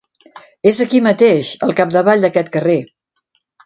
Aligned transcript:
És 0.71 0.79
aquí 0.85 1.03
mateix, 1.09 1.53
al 1.69 1.79
capdavall 1.83 2.27
d'aquest 2.27 2.53
carrer. 2.59 2.83